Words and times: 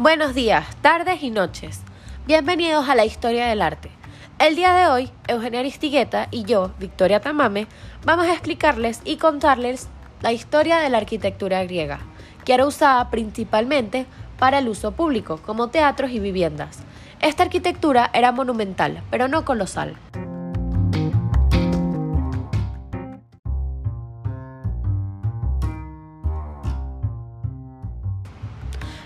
Buenos 0.00 0.32
días, 0.32 0.64
tardes 0.80 1.24
y 1.24 1.30
noches. 1.30 1.80
Bienvenidos 2.24 2.88
a 2.88 2.94
la 2.94 3.04
historia 3.04 3.48
del 3.48 3.60
arte. 3.60 3.90
El 4.38 4.54
día 4.54 4.72
de 4.72 4.86
hoy, 4.86 5.10
Eugenia 5.26 5.58
Aristigueta 5.58 6.28
y 6.30 6.44
yo, 6.44 6.70
Victoria 6.78 7.18
Tamame, 7.18 7.66
vamos 8.04 8.28
a 8.28 8.32
explicarles 8.32 9.00
y 9.04 9.16
contarles 9.16 9.88
la 10.20 10.30
historia 10.30 10.78
de 10.78 10.88
la 10.88 10.98
arquitectura 10.98 11.64
griega, 11.64 11.98
que 12.44 12.54
era 12.54 12.64
usada 12.64 13.10
principalmente 13.10 14.06
para 14.38 14.60
el 14.60 14.68
uso 14.68 14.92
público, 14.92 15.40
como 15.44 15.66
teatros 15.66 16.12
y 16.12 16.20
viviendas. 16.20 16.78
Esta 17.20 17.42
arquitectura 17.42 18.08
era 18.14 18.30
monumental, 18.30 19.02
pero 19.10 19.26
no 19.26 19.44
colosal. 19.44 19.96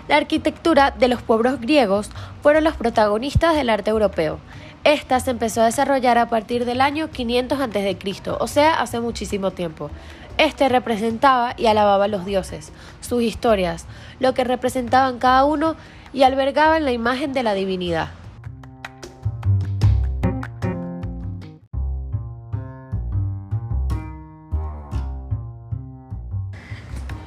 La 0.07 0.17
arquitectura 0.17 0.91
de 0.91 1.07
los 1.07 1.21
pueblos 1.21 1.61
griegos 1.61 2.09
fueron 2.41 2.65
los 2.65 2.75
protagonistas 2.75 3.55
del 3.55 3.69
arte 3.69 3.89
europeo. 3.91 4.39
Esta 4.83 5.19
se 5.21 5.31
empezó 5.31 5.61
a 5.61 5.65
desarrollar 5.65 6.17
a 6.17 6.27
partir 6.27 6.65
del 6.65 6.81
año 6.81 7.09
500 7.09 7.59
a.C., 7.61 7.97
o 8.37 8.47
sea, 8.47 8.81
hace 8.81 8.99
muchísimo 8.99 9.51
tiempo. 9.51 9.89
Este 10.37 10.67
representaba 10.67 11.53
y 11.57 11.67
alababa 11.67 12.05
a 12.05 12.09
los 12.09 12.25
dioses, 12.25 12.73
sus 12.99 13.23
historias, 13.23 13.85
lo 14.19 14.33
que 14.33 14.43
representaban 14.43 15.19
cada 15.19 15.45
uno 15.45 15.75
y 16.11 16.23
albergaban 16.23 16.83
la 16.83 16.91
imagen 16.91 17.31
de 17.31 17.43
la 17.43 17.53
divinidad. 17.53 18.09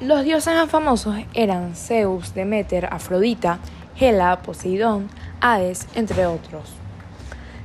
Los 0.07 0.23
dioses 0.23 0.55
más 0.55 0.69
famosos 0.69 1.17
eran 1.33 1.75
Zeus, 1.75 2.33
Demeter, 2.33 2.87
Afrodita, 2.93 3.59
Hela, 3.99 4.41
Poseidón, 4.41 5.09
Hades, 5.41 5.85
entre 5.95 6.25
otros. 6.25 6.69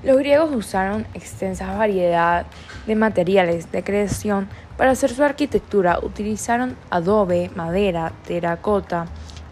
Los 0.02 0.18
griegos 0.18 0.50
usaron 0.52 1.06
extensa 1.14 1.76
variedad 1.76 2.46
de 2.88 2.96
materiales 2.96 3.70
de 3.70 3.84
creación 3.84 4.48
para 4.76 4.90
hacer 4.90 5.10
su 5.10 5.22
arquitectura. 5.22 6.00
Utilizaron 6.02 6.76
adobe, 6.90 7.48
madera, 7.54 8.10
terracota 8.26 9.06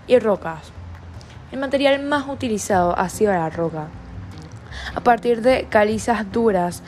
y 0.09 0.19
rocas. 0.19 0.73
El 1.53 1.61
material 1.61 2.03
más 2.03 2.29
utilizado 2.29 2.99
ha 2.99 3.09
sido 3.09 3.31
la 3.33 3.51
roca. 3.51 3.87
A 4.97 5.01
partir 5.01 5.43
de 5.43 5.69
calizas 5.71 6.33
duras, 6.33 6.83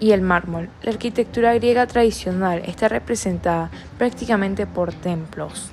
y 0.00 0.12
el 0.12 0.20
mármol. 0.20 0.68
La 0.82 0.92
arquitectura 0.92 1.54
griega 1.54 1.86
tradicional 1.86 2.62
está 2.64 2.88
representada 2.88 3.70
prácticamente 3.98 4.66
por 4.66 4.92
templos. 4.92 5.72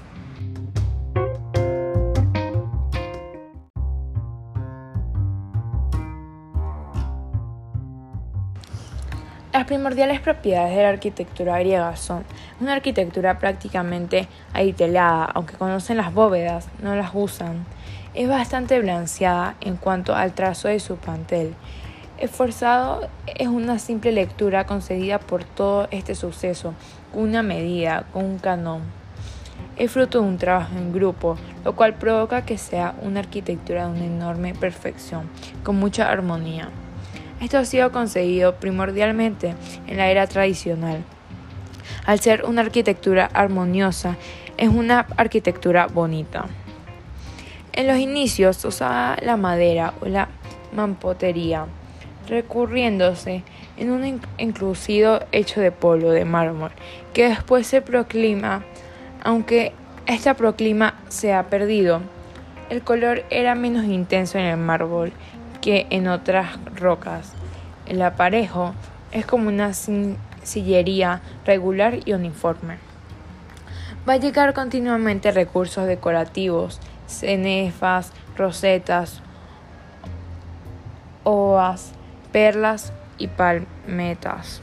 Las 9.54 9.66
primordiales 9.66 10.22
propiedades 10.22 10.76
de 10.76 10.84
la 10.84 10.90
arquitectura 10.90 11.60
griega 11.60 11.96
son 11.98 12.24
una 12.62 12.74
arquitectura 12.74 13.38
prácticamente 13.38 14.28
aditelada, 14.54 15.26
aunque 15.26 15.56
conocen 15.58 15.98
las 15.98 16.14
bóvedas, 16.14 16.70
no 16.82 16.96
las 16.96 17.12
usan. 17.14 17.66
Es 18.14 18.30
bastante 18.30 18.80
blanceada 18.80 19.56
en 19.60 19.76
cuanto 19.76 20.16
al 20.16 20.34
trazo 20.34 20.70
de 20.70 20.80
su 20.80 20.96
pantel 20.96 21.54
Esforzado 22.22 23.10
es 23.26 23.48
una 23.48 23.80
simple 23.80 24.12
lectura 24.12 24.68
concedida 24.68 25.18
por 25.18 25.44
todo 25.44 25.88
este 25.90 26.14
suceso, 26.14 26.76
con 27.12 27.24
una 27.24 27.42
medida, 27.42 28.06
con 28.14 28.26
un 28.26 28.38
canon. 28.38 28.84
Es 29.76 29.90
fruto 29.90 30.22
de 30.22 30.28
un 30.28 30.38
trabajo 30.38 30.78
en 30.78 30.94
grupo, 30.94 31.36
lo 31.66 31.76
cual 31.76 31.96
provoca 31.96 32.46
que 32.46 32.60
sea 32.60 32.94
una 33.02 33.22
arquitectura 33.22 33.88
de 33.88 33.94
una 33.94 34.06
enorme 34.06 34.54
perfección, 34.54 35.32
con 35.64 35.78
mucha 35.78 36.12
armonía. 36.12 36.70
Esto 37.42 37.58
ha 37.58 37.66
sido 37.66 37.92
conseguido 37.92 38.54
primordialmente 38.58 39.56
en 39.88 39.98
la 39.98 40.12
era 40.12 40.28
tradicional. 40.28 41.04
Al 42.06 42.20
ser 42.20 42.46
una 42.46 42.62
arquitectura 42.62 43.32
armoniosa, 43.34 44.16
es 44.58 44.70
una 44.70 45.08
arquitectura 45.18 45.88
bonita. 45.88 46.46
En 47.74 47.88
los 47.88 47.98
inicios 47.98 48.58
se 48.58 48.68
usaba 48.68 49.18
la 49.24 49.38
madera 49.38 49.96
o 50.02 50.06
la 50.06 50.28
mampotería 50.72 51.66
recurriéndose 52.32 53.44
en 53.76 53.92
un 53.92 54.22
inclusivo 54.38 55.20
hecho 55.34 55.60
de 55.60 55.74
polvo 55.74 56.12
de 56.12 56.24
mármol, 56.24 56.72
que 57.14 57.28
después 57.28 57.68
se 57.68 57.82
proclima, 57.82 58.64
aunque 59.22 59.74
esta 60.08 60.34
proclima 60.36 60.96
se 61.10 61.34
ha 61.34 61.48
perdido. 61.48 62.00
El 62.70 62.84
color 62.84 63.26
era 63.30 63.54
menos 63.54 63.84
intenso 63.84 64.38
en 64.38 64.46
el 64.46 64.56
mármol 64.56 65.12
que 65.60 65.88
en 65.90 66.08
otras 66.08 66.58
rocas. 66.74 67.34
El 67.86 68.02
aparejo 68.02 68.74
es 69.12 69.26
como 69.26 69.50
una 69.50 69.74
sillería 69.74 71.22
regular 71.46 72.00
y 72.06 72.14
uniforme. 72.14 72.78
Va 74.08 74.14
a 74.14 74.18
llegar 74.18 74.54
continuamente 74.54 75.32
recursos 75.32 75.86
decorativos, 75.86 76.80
cenefas, 77.08 78.14
rosetas, 78.38 79.22
oas, 81.26 81.92
perlas 82.32 82.94
y 83.18 83.28
palmetas. 83.28 84.62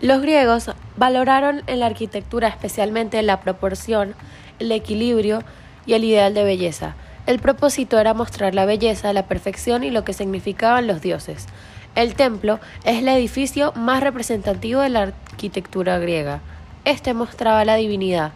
Los 0.00 0.20
griegos 0.20 0.70
valoraron 0.96 1.62
en 1.66 1.80
la 1.80 1.86
arquitectura 1.86 2.48
especialmente 2.48 3.22
la 3.22 3.40
proporción, 3.40 4.14
el 4.58 4.70
equilibrio 4.70 5.42
y 5.86 5.94
el 5.94 6.04
ideal 6.04 6.34
de 6.34 6.44
belleza. 6.44 6.94
El 7.26 7.38
propósito 7.38 7.98
era 7.98 8.12
mostrar 8.12 8.54
la 8.54 8.66
belleza, 8.66 9.14
la 9.14 9.26
perfección 9.26 9.82
y 9.82 9.90
lo 9.90 10.04
que 10.04 10.12
significaban 10.12 10.86
los 10.86 11.00
dioses. 11.00 11.46
El 11.94 12.16
templo 12.16 12.60
es 12.84 12.98
el 12.98 13.08
edificio 13.08 13.72
más 13.76 14.02
representativo 14.02 14.82
de 14.82 14.90
la 14.90 15.02
arquitectura 15.04 15.98
griega. 15.98 16.40
Este 16.84 17.14
mostraba 17.14 17.64
la 17.64 17.76
divinidad. 17.76 18.32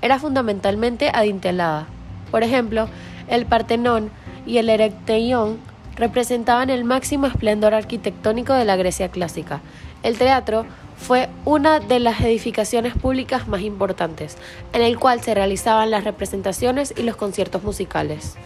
Era 0.00 0.18
fundamentalmente 0.18 1.10
adintelada. 1.14 1.86
Por 2.32 2.42
ejemplo, 2.42 2.88
el 3.28 3.46
Partenón 3.46 4.10
y 4.44 4.58
el 4.58 4.68
Erecteion 4.70 5.58
representaban 5.94 6.70
el 6.70 6.82
máximo 6.82 7.26
esplendor 7.26 7.74
arquitectónico 7.74 8.54
de 8.54 8.64
la 8.64 8.74
Grecia 8.74 9.08
clásica. 9.08 9.60
El 10.02 10.18
teatro 10.18 10.66
fue 10.96 11.28
una 11.44 11.78
de 11.78 12.00
las 12.00 12.20
edificaciones 12.20 12.94
públicas 12.94 13.46
más 13.46 13.60
importantes, 13.60 14.36
en 14.72 14.82
el 14.82 14.98
cual 14.98 15.20
se 15.20 15.34
realizaban 15.34 15.90
las 15.92 16.02
representaciones 16.02 16.94
y 16.96 17.02
los 17.02 17.14
conciertos 17.14 17.62
musicales. 17.62 18.36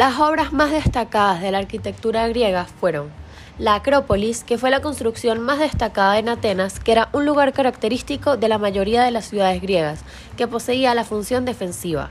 Las 0.00 0.18
obras 0.18 0.54
más 0.54 0.70
destacadas 0.70 1.42
de 1.42 1.50
la 1.50 1.58
arquitectura 1.58 2.26
griega 2.26 2.64
fueron 2.64 3.10
la 3.58 3.74
Acrópolis, 3.74 4.44
que 4.44 4.56
fue 4.56 4.70
la 4.70 4.80
construcción 4.80 5.40
más 5.40 5.58
destacada 5.58 6.18
en 6.18 6.30
Atenas, 6.30 6.80
que 6.80 6.92
era 6.92 7.10
un 7.12 7.26
lugar 7.26 7.52
característico 7.52 8.38
de 8.38 8.48
la 8.48 8.56
mayoría 8.56 9.02
de 9.02 9.10
las 9.10 9.28
ciudades 9.28 9.60
griegas, 9.60 10.00
que 10.38 10.48
poseía 10.48 10.94
la 10.94 11.04
función 11.04 11.44
defensiva. 11.44 12.08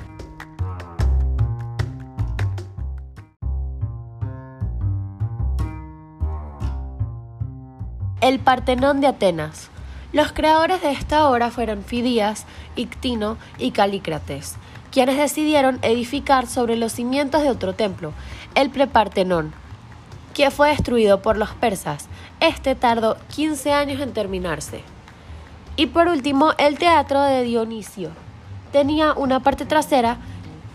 El 8.22 8.38
Partenón 8.38 9.02
de 9.02 9.08
Atenas. 9.08 9.72
Los 10.14 10.32
creadores 10.32 10.84
de 10.84 10.92
esta 10.92 11.28
obra 11.28 11.50
fueron 11.50 11.84
Fidías, 11.84 12.46
Ictino 12.76 13.38
y 13.58 13.72
Calícrates 13.72 14.58
quienes 14.92 15.18
decidieron 15.18 15.80
edificar 15.82 16.48
sobre 16.48 16.76
los 16.76 16.94
cimientos 16.94 17.44
de 17.44 17.50
otro 17.50 17.74
templo, 17.74 18.14
el 18.56 18.70
Prepartenón, 18.70 19.54
que 20.34 20.52
fue 20.52 20.70
destruido 20.70 21.22
por 21.22 21.38
los 21.38 21.50
persas. 21.50 22.08
Este 22.40 22.76
tardó 22.76 23.18
15 23.36 23.74
años 23.74 24.02
en 24.02 24.14
terminarse. 24.14 24.82
Y 25.76 25.88
por 25.88 26.08
último, 26.08 26.54
el 26.58 26.78
teatro 26.78 27.22
de 27.22 27.44
Dionisio. 27.44 28.12
Tenía 28.72 29.14
una 29.14 29.40
parte 29.40 29.66
trasera 29.66 30.18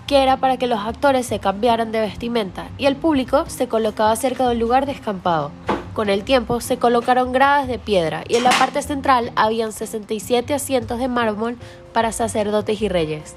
que 0.07 0.23
era 0.23 0.37
para 0.37 0.57
que 0.57 0.67
los 0.67 0.81
actores 0.81 1.27
se 1.27 1.39
cambiaran 1.39 1.93
de 1.93 2.01
vestimenta 2.01 2.69
y 2.77 2.87
el 2.87 2.97
público 2.97 3.45
se 3.47 3.69
colocaba 3.69 4.15
cerca 4.17 4.49
del 4.49 4.59
lugar 4.59 4.87
descampado. 4.87 5.51
Con 5.95 6.11
el 6.11 6.25
tiempo 6.25 6.61
se 6.61 6.77
colocaron 6.77 7.33
gradas 7.33 7.69
de 7.69 7.79
piedra 7.79 8.25
y 8.29 8.37
en 8.37 8.45
la 8.45 8.51
parte 8.51 8.83
central 8.83 9.33
habían 9.37 9.73
67 9.73 10.53
asientos 10.53 10.99
de 10.99 11.09
mármol 11.09 11.57
para 11.93 12.11
sacerdotes 12.13 12.83
y 12.83 12.89
reyes. 12.89 13.37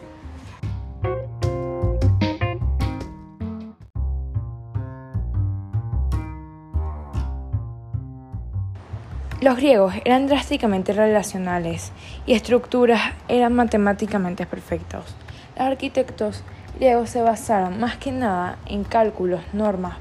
Los 9.39 9.57
griegos 9.57 9.93
eran 10.03 10.25
drásticamente 10.25 10.93
relacionales 10.93 11.91
y 12.25 12.33
estructuras 12.33 13.13
eran 13.27 13.53
matemáticamente 13.53 14.47
perfectos. 14.47 15.15
Los 15.55 15.67
arquitectos 15.67 16.43
griegos 16.79 17.11
se 17.11 17.21
basaron 17.21 17.79
más 17.79 17.97
que 17.97 18.11
nada 18.11 18.57
en 18.65 18.83
cálculos, 18.83 19.41
normas, 19.53 19.97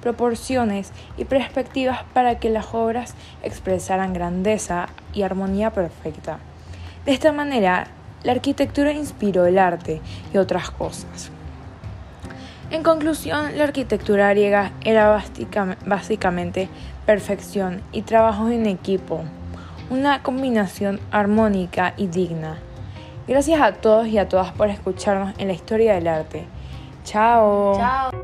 proporciones 0.00 0.92
y 1.18 1.26
perspectivas 1.26 2.04
para 2.14 2.38
que 2.38 2.48
las 2.48 2.72
obras 2.72 3.14
expresaran 3.42 4.14
grandeza 4.14 4.88
y 5.12 5.24
armonía 5.24 5.70
perfecta. 5.70 6.38
De 7.04 7.12
esta 7.12 7.32
manera, 7.32 7.88
la 8.22 8.32
arquitectura 8.32 8.92
inspiró 8.92 9.44
el 9.44 9.58
arte 9.58 10.00
y 10.32 10.38
otras 10.38 10.70
cosas. 10.70 11.30
En 12.70 12.82
conclusión, 12.82 13.56
la 13.56 13.64
arquitectura 13.64 14.30
griega 14.30 14.72
era 14.84 15.22
básicamente 15.86 16.68
perfección 17.06 17.82
y 17.92 18.02
trabajo 18.02 18.48
en 18.48 18.66
equipo, 18.66 19.22
una 19.90 20.22
combinación 20.22 21.00
armónica 21.10 21.94
y 21.96 22.06
digna. 22.06 22.58
Gracias 23.28 23.60
a 23.60 23.72
todos 23.72 24.06
y 24.06 24.18
a 24.18 24.28
todas 24.28 24.52
por 24.52 24.68
escucharnos 24.68 25.34
en 25.38 25.48
la 25.48 25.54
historia 25.54 25.94
del 25.94 26.08
arte. 26.08 26.44
Chao. 27.04 27.74
Chao. 27.76 28.23